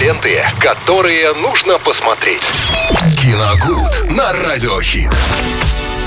Ленты, 0.00 0.42
которые 0.58 1.32
нужно 1.34 1.78
посмотреть. 1.78 2.42
Киногуд 3.22 4.10
на 4.10 4.30
Радиохит. 4.32 5.10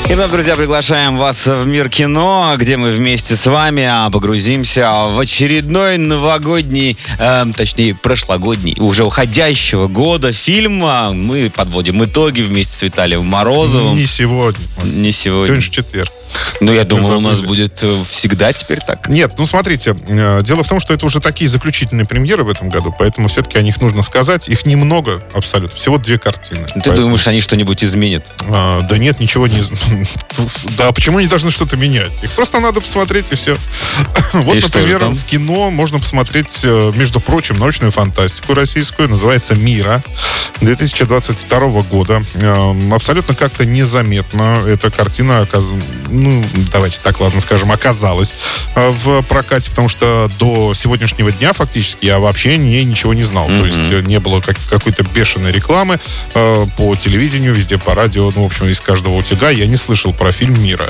Итак, 0.10 0.30
друзья, 0.32 0.56
приглашаем 0.56 1.18
вас 1.18 1.46
в 1.48 1.66
мир 1.66 1.90
кино, 1.90 2.56
где 2.58 2.78
мы 2.78 2.92
вместе 2.92 3.36
с 3.36 3.46
вами 3.48 3.84
а, 3.84 4.10
погрузимся 4.10 4.92
в 4.92 5.20
очередной 5.20 5.98
новогодний, 5.98 6.98
э, 7.20 7.46
точнее, 7.56 7.96
прошлогодний, 7.96 8.76
уже 8.80 9.04
уходящего 9.04 9.88
года 9.88 10.32
фильм. 10.32 10.84
А, 10.84 11.12
Мы 11.12 11.52
подводим 11.56 12.04
итоги 12.04 12.42
вместе 12.42 12.76
с 12.76 12.82
Виталием 12.82 13.26
Морозовым. 13.26 13.96
Не 13.96 14.06
сегодня. 14.06 14.64
Не 14.84 15.12
сегодня. 15.12 15.46
Сегодня 15.46 15.62
же 15.62 15.72
четверг. 15.72 16.10
Ну, 16.62 16.74
я 16.74 16.84
думал, 16.84 17.18
у 17.18 17.22
нас 17.22 17.42
будет 17.42 17.80
э, 17.84 18.04
всегда 18.08 18.52
теперь 18.54 18.80
так. 18.80 19.08
Нет, 19.08 19.34
ну 19.38 19.46
смотрите, 19.46 19.96
э, 20.08 20.42
дело 20.44 20.64
в 20.64 20.68
том, 20.68 20.80
что 20.80 20.94
это 20.94 21.06
уже 21.06 21.20
такие 21.20 21.50
заключительные 21.50 22.06
премьеры 22.06 22.44
в 22.44 22.50
этом 22.50 22.70
году, 22.70 22.94
поэтому 22.98 23.28
все-таки 23.28 23.58
о 23.58 23.62
них 23.62 23.80
нужно 23.82 24.02
сказать. 24.02 24.48
Их 24.48 24.66
немного 24.66 25.24
абсолютно, 25.34 25.78
всего 25.78 25.98
две 25.98 26.20
картины. 26.20 26.66
Ты 26.66 26.74
Поэтому, 26.76 26.98
думаешь, 26.98 27.28
они 27.28 27.42
что-нибудь 27.42 27.84
изменят? 27.84 28.26
а, 28.50 28.82
да 28.82 28.98
нет, 28.98 29.20
ничего 29.20 29.48
не... 29.48 29.62
Да, 30.78 30.92
почему 30.92 31.18
они 31.18 31.28
должны 31.28 31.52
что-то 31.52 31.78
менять? 31.78 32.24
Их 32.24 32.32
просто 32.32 32.60
надо 32.60 32.82
посмотреть 32.82 33.32
и 33.32 33.36
все. 33.36 33.56
Вот, 34.34 34.56
И 34.56 34.62
например, 34.62 35.06
в 35.06 35.26
кино 35.26 35.72
можно 35.72 36.00
посмотреть, 36.00 36.60
э, 36.64 36.92
между 36.96 37.20
прочим, 37.20 37.58
научную 37.58 37.92
фантастику 37.92 38.54
российскую, 38.54 39.10
называется 39.10 39.56
«Мира» 39.56 40.04
2022 40.62 41.60
года. 41.84 42.22
Эм, 42.36 42.94
Абсолютно 42.94 43.34
как-то 43.36 43.66
незаметно 43.66 44.62
эта 44.68 44.92
картина, 44.92 45.48
ну, 46.20 46.44
давайте 46.72 47.00
так, 47.04 47.20
ладно, 47.20 47.42
скажем, 47.42 47.72
оказалась 47.72 48.34
э, 48.76 48.90
в 48.92 49.22
прокате, 49.24 49.70
потому 49.70 49.90
что 49.90 50.30
до 50.40 50.74
сегодняшнего 50.74 51.32
дня 51.32 51.54
фактически 51.54 52.06
я 52.06 52.20
вообще 52.20 52.52
о 52.52 52.58
ней 52.58 52.84
ничего 52.84 53.14
не 53.14 53.24
знал. 53.24 53.48
То 53.48 53.66
есть 53.66 53.78
э, 53.80 54.02
не 54.02 54.20
было 54.20 54.42
как- 54.42 54.58
какой-то 54.70 55.04
бешеной 55.04 55.52
рекламы 55.52 56.00
э, 56.34 56.66
по 56.78 56.96
телевидению, 56.96 57.54
везде 57.54 57.78
по 57.78 57.96
радио, 57.96 58.30
ну, 58.36 58.44
в 58.44 58.46
общем, 58.46 58.68
из 58.68 58.80
каждого 58.80 59.16
утюга 59.16 59.50
я 59.50 59.66
не 59.68 59.78
слышал 59.78 60.14
про 60.14 60.32
фильм 60.32 60.62
«Мира». 60.62 60.86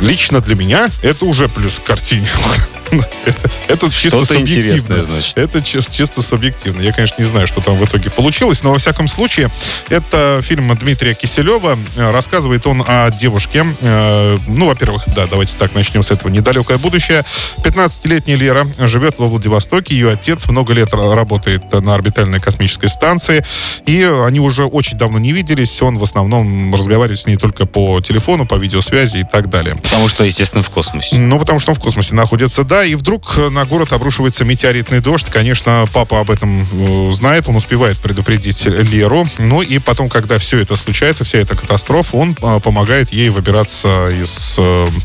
Лично 0.00 0.40
для 0.40 0.54
меня 0.54 0.88
это 1.02 1.24
уже 1.24 1.48
плюс 1.48 1.78
к 1.78 1.84
картине. 1.84 2.28
Это, 3.24 3.50
это 3.68 3.90
чисто 3.92 4.24
субъективно. 4.24 5.02
значит. 5.02 5.38
Это 5.38 5.62
чи- 5.62 5.80
чисто 5.90 6.22
субъективно. 6.22 6.80
Я, 6.82 6.92
конечно, 6.92 7.16
не 7.22 7.28
знаю, 7.28 7.46
что 7.46 7.60
там 7.60 7.76
в 7.76 7.84
итоге 7.84 8.10
получилось, 8.10 8.62
но 8.62 8.72
во 8.72 8.78
всяком 8.78 9.08
случае, 9.08 9.50
это 9.88 10.40
фильм 10.42 10.74
Дмитрия 10.76 11.14
Киселева. 11.14 11.78
Рассказывает 11.96 12.66
он 12.66 12.82
о 12.86 13.10
девушке. 13.10 13.64
э, 13.80 14.36
Ну, 14.46 14.66
во-первых, 14.66 15.04
да, 15.14 15.26
давайте 15.26 15.56
так 15.58 15.74
начнем 15.74 16.02
с 16.02 16.10
этого. 16.10 16.30
Недалекое 16.30 16.78
будущее. 16.78 17.24
15-летняя 17.64 18.36
Лера 18.36 18.66
живет 18.78 19.18
во 19.18 19.26
Владивостоке. 19.26 19.94
Ее 19.94 20.10
отец 20.12 20.46
много 20.48 20.72
лет 20.72 20.92
ра- 20.92 21.14
работает 21.14 21.72
на 21.72 21.94
орбитальной 21.94 22.40
космической 22.40 22.88
станции. 22.88 23.44
И 23.86 24.02
они 24.02 24.40
уже 24.40 24.64
очень 24.64 24.96
давно 24.96 25.18
не 25.18 25.32
виделись. 25.32 25.80
Он 25.82 25.98
в 25.98 26.02
основном 26.02 26.74
разговаривает 26.74 27.20
с 27.20 27.26
ней 27.26 27.36
только 27.36 27.66
по 27.66 28.00
телефону, 28.00 28.46
по 28.46 28.54
видеосвязи 28.56 29.18
и 29.18 29.24
так 29.24 29.48
далее. 29.50 29.76
Потому 29.76 30.08
что, 30.08 30.24
естественно, 30.24 30.62
в 30.62 30.70
космосе. 30.70 31.16
Ну, 31.16 31.38
потому 31.38 31.58
что 31.60 31.70
он 31.72 31.76
в 31.76 31.80
космосе 31.80 32.14
находится, 32.14 32.64
да. 32.64 32.79
И 32.84 32.94
вдруг 32.94 33.34
э, 33.36 33.48
на 33.50 33.64
город 33.64 33.92
обрушивается 33.92 34.44
метеоритный 34.44 35.00
дождь. 35.00 35.26
Конечно, 35.30 35.84
папа 35.92 36.20
об 36.20 36.30
этом 36.30 36.60
э, 36.60 37.10
знает, 37.12 37.48
он 37.48 37.56
успевает 37.56 37.98
предупредить 37.98 38.64
Леру. 38.64 39.26
Ну 39.38 39.62
и 39.62 39.78
потом, 39.78 40.08
когда 40.08 40.38
все 40.38 40.58
это 40.58 40.76
случается, 40.76 41.24
вся 41.24 41.38
эта 41.38 41.56
катастрофа, 41.56 42.16
он 42.16 42.36
э, 42.40 42.60
помогает 42.60 43.12
ей 43.12 43.28
выбираться 43.30 44.10
из 44.10 44.58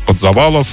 под 0.06 0.20
завалов. 0.20 0.66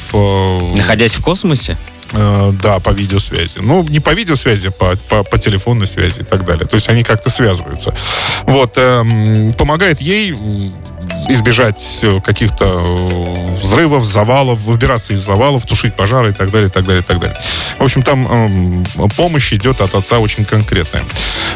Находясь 0.76 1.14
в 1.14 1.22
космосе? 1.22 1.78
Да, 2.12 2.80
по 2.80 2.92
видеосвязи. 2.92 3.60
Ну, 3.62 3.84
не 3.90 4.00
по 4.00 4.12
видеосвязи, 4.12 4.70
по, 4.70 4.96
по, 5.10 5.24
по 5.24 5.40
телефонной 5.40 5.88
связи 5.88 6.20
и 6.20 6.24
так 6.24 6.46
далее. 6.46 6.68
То 6.68 6.76
есть 6.76 6.88
они 6.90 7.04
как-то 7.04 7.32
связываются. 7.32 7.96
Вот. 8.44 8.78
эм, 8.78 9.54
помогает 9.54 10.00
ей 10.00 10.32
избежать 11.30 12.02
каких-то 12.24 13.33
взрывов, 13.54 14.04
завалов, 14.04 14.60
выбираться 14.62 15.14
из 15.14 15.20
завалов, 15.20 15.66
тушить 15.66 15.96
пожары 15.96 16.30
и 16.32 16.34
так 16.34 16.52
далее, 16.52 16.70
и 16.70 16.72
так 16.72 16.84
далее, 16.84 17.02
и 17.02 17.06
так 17.06 17.20
далее. 17.20 17.36
В 17.80 17.84
общем, 17.84 18.04
там 18.04 18.28
эм, 18.28 18.84
помощь 19.16 19.54
идет 19.54 19.82
от 19.82 19.96
отца 19.96 20.20
очень 20.20 20.46
конкретная. 20.46 21.04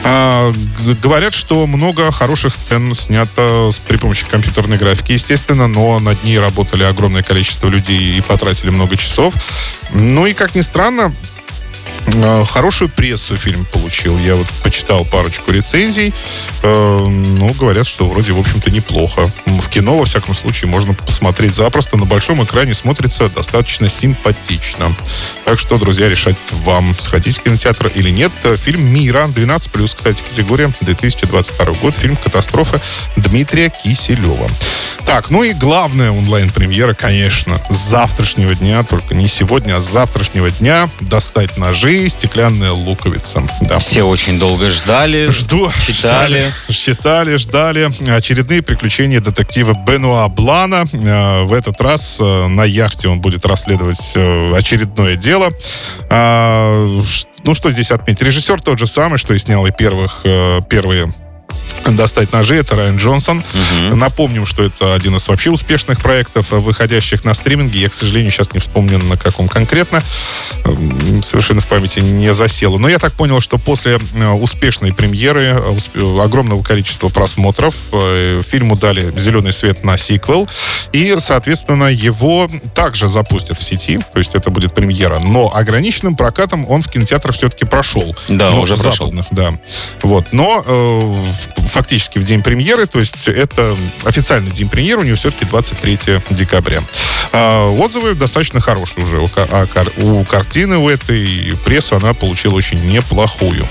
А, 0.03 0.51
говорят, 1.01 1.33
что 1.33 1.65
много 1.67 2.11
хороших 2.11 2.53
сцен 2.53 2.93
снято 2.95 3.69
с- 3.71 3.77
при 3.79 3.97
помощи 3.97 4.25
компьютерной 4.29 4.77
графики, 4.77 5.11
естественно, 5.13 5.67
но 5.67 5.99
над 5.99 6.23
ней 6.23 6.39
работали 6.39 6.83
огромное 6.83 7.23
количество 7.23 7.67
людей 7.67 8.17
и 8.17 8.21
потратили 8.21 8.69
много 8.69 8.95
часов. 8.97 9.33
Ну 9.91 10.25
и, 10.25 10.33
как 10.33 10.55
ни 10.55 10.61
странно, 10.61 11.11
э, 11.11 11.26
хорошую 12.45 12.89
прессу 12.89 13.37
фильм 13.37 13.65
получил. 13.65 14.17
Я 14.19 14.35
вот 14.35 14.47
почитал 14.63 15.05
парочку 15.05 15.51
рецензий. 15.51 16.13
Э, 16.63 16.97
Ну, 17.07 17.53
говорят, 17.53 17.87
что 17.87 18.07
вроде, 18.07 18.33
в 18.33 18.39
общем-то, 18.39 18.71
неплохо. 18.71 19.29
В 19.45 19.69
кино, 19.69 19.97
во 19.97 20.05
всяком 20.05 20.33
случае, 20.33 20.69
можно 20.69 20.93
посмотреть 20.93 21.53
запросто. 21.53 21.97
На 21.97 22.05
большом 22.05 22.43
экране 22.43 22.73
смотрится 22.73 23.29
достаточно 23.29 23.89
симпатично. 23.89 24.95
Так 25.45 25.59
что, 25.59 25.77
друзья, 25.77 26.09
решать 26.09 26.35
вам, 26.51 26.95
сходить 26.99 27.37
в 27.37 27.43
кинотеатр 27.43 27.87
или 27.95 28.09
нет. 28.09 28.31
Э, 28.43 28.55
Фильм 28.57 28.85
«Мира», 28.93 29.27
12+, 29.27 29.95
кстати, 29.95 30.23
категория, 30.27 30.71
2022 30.81 31.73
год. 31.81 31.95
Фильм 31.95 32.15
«Катастрофа» 32.15 32.81
Дмитрия 33.15 33.71
Киселева. 33.83 34.47
Так, 35.05 35.29
ну 35.29 35.41
и 35.43 35.53
главная 35.53 36.11
онлайн-премьера, 36.11 36.93
конечно, 36.93 37.61
с 37.69 37.75
завтрашнего 37.75 38.53
дня, 38.55 38.83
только 38.83 39.15
не 39.15 39.27
сегодня, 39.29 39.77
а 39.77 39.81
с 39.81 39.85
завтрашнего 39.89 40.49
дня 40.49 40.89
достать 40.99 41.57
ножи, 41.57 42.06
стеклянная 42.09 42.71
луковица. 42.71 43.43
Да. 43.61 43.79
Все 43.79 44.03
очень 44.03 44.39
долго 44.39 44.69
ждали. 44.69 45.29
Жду, 45.31 45.71
Читали. 45.85 46.51
ждали, 46.67 46.73
читали, 46.73 47.35
ждали. 47.37 47.91
Очередные 48.09 48.61
приключения 48.61 49.19
детектива 49.19 49.73
Бенуа 49.73 50.27
Блана. 50.27 50.83
Э, 50.93 51.43
В 51.43 51.53
этот 51.53 51.79
раз 51.81 52.17
э, 52.19 52.47
на 52.47 52.63
яхте 52.63 53.07
он 53.07 53.19
будет 53.21 53.45
расследовать 53.45 54.11
э, 54.15 54.53
очередное 54.55 55.15
дело. 55.15 55.49
Ну, 57.43 57.53
что 57.53 57.71
здесь 57.71 57.91
отметить? 57.91 58.21
Режиссер 58.21 58.61
тот 58.61 58.79
же 58.79 58.87
самый, 58.87 59.17
что 59.17 59.33
и 59.33 59.37
снял 59.37 59.65
и 59.65 59.71
первых, 59.71 60.25
первые 60.69 61.11
достать 61.95 62.31
ножи, 62.33 62.55
это 62.55 62.75
Райан 62.75 62.97
Джонсон. 62.97 63.43
Напомним, 63.93 64.45
что 64.45 64.63
это 64.63 64.93
один 64.93 65.15
из 65.15 65.27
вообще 65.27 65.51
успешных 65.51 66.01
проектов, 66.01 66.51
э, 66.53 66.57
выходящих 66.57 67.23
на 67.23 67.33
стриминге. 67.33 67.79
Я, 67.81 67.89
к 67.89 67.93
сожалению, 67.93 68.31
сейчас 68.31 68.51
не 68.53 68.59
вспомню, 68.59 68.97
на 68.99 69.17
каком 69.17 69.47
конкретно. 69.47 70.01
Эм, 70.65 71.23
Совершенно 71.23 71.61
в 71.61 71.67
памяти 71.67 71.99
не 71.99 72.33
засело. 72.33 72.77
Но 72.77 72.87
я 72.89 72.99
так 72.99 73.13
понял, 73.13 73.39
что 73.39 73.57
после 73.57 73.97
э, 74.15 74.29
успешной 74.31 74.93
премьеры, 74.93 75.61
э, 75.95 76.21
огромного 76.21 76.61
количества 76.63 77.09
просмотров, 77.09 77.75
фильму 78.43 78.75
дали 78.75 79.13
зеленый 79.17 79.53
свет 79.53 79.83
на 79.83 79.97
сиквел. 79.97 80.47
И, 80.91 81.15
соответственно, 81.19 81.85
его 81.85 82.47
также 82.73 83.07
запустят 83.07 83.59
в 83.59 83.63
сети. 83.63 83.99
То 84.13 84.19
есть 84.19 84.35
это 84.35 84.49
будет 84.51 84.73
премьера. 84.73 85.19
Но 85.19 85.53
ограниченным 85.53 86.15
прокатом 86.15 86.65
он 86.69 86.81
в 86.81 86.87
кинотеатрах 86.89 87.35
все-таки 87.35 87.65
прошел. 87.65 88.15
Да, 88.27 88.51
Но 88.51 88.61
уже 88.61 88.75
прошел. 88.75 89.13
да. 89.31 89.57
Вот. 90.03 90.27
Но 90.31 90.63
э, 90.65 90.71
в- 91.57 91.76
фактически 91.77 92.17
в 92.17 92.23
день 92.23 92.41
премьеры, 92.41 92.87
то 92.87 92.97
есть 92.97 93.27
это 93.27 93.75
официальный 94.03 94.49
день 94.49 94.67
премьеры, 94.67 95.01
у 95.01 95.03
него 95.03 95.15
все-таки 95.15 95.45
23 95.45 95.99
декабря. 96.31 96.81
А, 97.33 97.69
отзывы 97.69 98.15
достаточно 98.15 98.59
хорошие 98.59 99.03
уже 99.03 99.19
у, 99.19 99.27
а 99.35 99.67
у 99.97 100.23
картины, 100.25 100.77
у 100.77 100.89
этой 100.89 101.55
прессу 101.65 101.95
она 101.95 102.15
получила 102.15 102.55
очень 102.55 102.83
неплохую. 102.87 103.67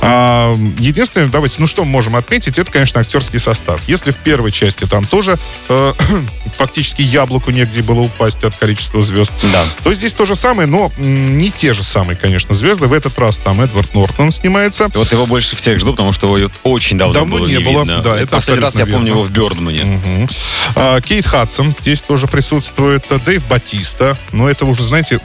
А, 0.00 0.52
единственное, 0.78 1.28
давайте, 1.28 1.56
ну 1.58 1.68
что 1.68 1.84
мы 1.84 1.92
можем 1.92 2.16
отметить, 2.16 2.58
это, 2.58 2.72
конечно, 2.72 3.00
актерский 3.00 3.38
состав. 3.38 3.80
Если 3.86 4.10
в 4.10 4.16
первой 4.16 4.50
части 4.50 4.84
там 4.84 5.04
тоже 5.04 5.38
э, 5.68 5.92
фактически 6.56 7.02
яблоку 7.02 7.52
негде 7.52 7.82
было 7.82 8.00
упасть 8.00 8.42
от 8.42 8.56
количества 8.56 9.00
звезд, 9.00 9.32
Да. 9.52 9.64
то 9.84 9.92
здесь 9.92 10.12
то 10.14 10.24
же 10.24 10.34
самое, 10.34 10.66
но 10.66 10.90
не 10.98 11.50
те 11.50 11.72
же 11.72 11.84
самые, 11.84 12.16
конечно, 12.16 12.54
звезды. 12.54 12.86
В 12.88 12.92
этот 12.92 13.18
раз 13.18 13.38
там 13.38 13.60
Эдвард 13.60 13.94
Нортон 13.94 14.30
снимается. 14.30 14.88
Вот 14.94 15.10
его 15.12 15.26
больше 15.26 15.56
всех 15.56 15.78
жду, 15.78 15.92
потому 15.92 16.12
что 16.12 16.36
его 16.36 16.50
очень 16.64 16.98
давно, 16.98 17.14
Давно 17.14 17.38
было 17.38 17.43
не 17.46 17.54
не 17.56 17.58
было, 17.64 17.80
видно. 17.80 18.02
да, 18.02 18.16
это 18.16 18.36
Последний 18.36 18.62
раз 18.62 18.74
я 18.76 18.82
абсолютно 18.82 18.94
помню 18.94 19.06
верно. 19.06 19.18
его 19.18 19.28
в 19.28 19.30
Бёрдмане. 19.32 20.28
А, 20.76 21.00
Кейт 21.00 21.26
Хадсон 21.26 21.74
здесь 21.80 22.02
тоже 22.02 22.26
присутствует. 22.26 23.04
А, 23.10 23.18
Дэйв 23.18 23.46
Батиста. 23.46 24.16
Но 24.32 24.48
это 24.48 24.64
уже, 24.66 24.82
знаете, 24.84 25.20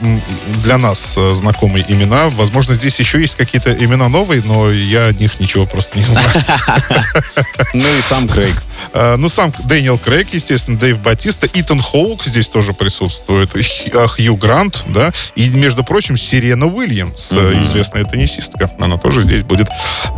для 0.62 0.78
нас 0.78 1.14
э, 1.16 1.34
знакомые 1.34 1.84
имена. 1.88 2.28
Возможно, 2.30 2.74
здесь 2.74 2.98
еще 3.00 3.20
есть 3.20 3.34
какие-то 3.36 3.72
имена 3.72 4.08
новые, 4.08 4.42
но 4.42 4.70
я 4.70 5.06
о 5.06 5.12
них 5.12 5.40
ничего 5.40 5.66
просто 5.66 5.98
не 5.98 6.04
знаю. 6.04 6.28
Ну 7.72 7.80
и 7.84 8.00
сам 8.08 8.28
Крейг. 8.28 8.54
Э, 8.92 9.16
ну, 9.16 9.28
сам 9.28 9.52
Дэниел 9.64 9.98
Крейг, 9.98 10.32
естественно, 10.32 10.78
Дэйв 10.78 11.00
Батиста, 11.00 11.48
Итан 11.52 11.80
Хоук 11.80 12.24
здесь 12.24 12.48
тоже 12.48 12.72
присутствует, 12.72 13.50
Хью 13.52 14.36
Грант, 14.36 14.84
да, 14.88 15.12
и, 15.34 15.48
между 15.50 15.84
прочим, 15.84 16.16
Сирена 16.16 16.66
Уильямс, 16.66 17.32
mm-hmm. 17.32 17.64
известная 17.64 18.04
теннисистка, 18.04 18.70
она 18.78 18.96
тоже 18.96 19.22
здесь 19.22 19.42
будет 19.42 19.68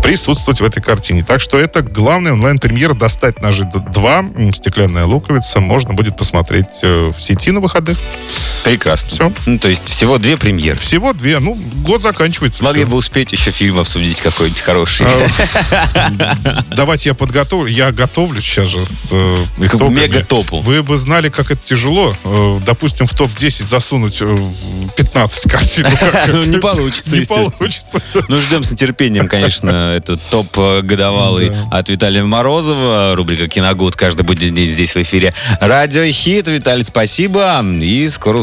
присутствовать 0.03 0.61
в 0.61 0.65
этой 0.65 0.83
картине. 0.83 1.25
Так 1.25 1.41
что 1.41 1.59
это 1.59 1.83
главная 1.83 2.33
онлайн-премьера 2.33 2.95
«Достать 2.95 3.41
ножи 3.41 3.65
2», 3.65 4.53
«Стеклянная 4.55 5.05
луковица», 5.05 5.61
можно 5.61 5.95
будет 5.95 6.17
посмотреть 6.17 6.83
в 6.83 7.15
сети 7.19 7.51
на 7.51 7.61
выходных. 7.61 7.99
Прекрасно. 8.65 9.09
Все. 9.09 9.33
Ну, 9.47 9.59
то 9.59 9.69
есть 9.69 9.89
всего 9.89 10.19
две 10.19 10.37
премьеры. 10.37 10.79
Всего 10.79 11.13
две. 11.13 11.39
Ну, 11.39 11.59
год 11.85 12.03
заканчивается. 12.03 12.63
Могли 12.63 12.85
все. 12.85 12.91
бы 12.91 12.97
успеть 12.97 13.33
еще 13.33 13.51
фильм 13.51 13.79
обсудить 13.79 14.21
какой-нибудь 14.21 14.61
хороший. 14.61 15.07
А, 15.09 16.63
давайте 16.77 17.09
я 17.09 17.15
подготовлю. 17.15 17.69
Я 17.69 17.91
готовлю 17.93 18.41
сейчас 18.41 18.69
же 18.69 18.85
с 18.85 19.09
э, 19.13 19.37
итогами. 19.59 20.01
Мега-топу. 20.01 20.61
Вы 20.61 20.83
бы 20.83 20.97
знали, 20.97 21.29
как 21.29 21.51
это 21.51 21.61
тяжело. 21.65 22.15
Э, 22.25 22.61
допустим, 22.65 23.07
в 23.07 23.15
топ-10 23.15 23.67
засунуть 23.67 24.23
15 24.97 25.47
э, 25.47 25.49
картин. 25.49 25.87
Ну, 26.33 26.45
не 26.45 26.59
получится, 26.59 27.17
Не 27.17 27.25
получится. 27.25 28.01
Ну, 28.29 28.37
ждем 28.37 28.63
с 28.63 28.71
нетерпением, 28.71 29.29
конечно, 29.29 29.95
этот 29.97 30.21
топ 30.31 30.57
годовалый 30.57 31.53
от 31.71 31.89
Виталия 31.89 32.25
Морозова. 32.25 33.15
Рубрика 33.15 33.49
«Киногуд» 33.49 33.97
каждый 33.97 34.23
будет 34.23 34.55
день 34.55 34.71
здесь 34.71 34.95
в 34.95 35.03
эфире. 35.03 35.35
Радио 35.61 36.05
Хит. 36.05 36.49
Виталий, 36.49 36.85
спасибо. 36.85 37.65
И 37.81 38.09
скоро 38.09 38.43